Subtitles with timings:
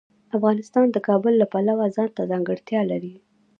[0.37, 3.13] افغانستان د کابل د پلوه ځانته ځانګړتیا لري.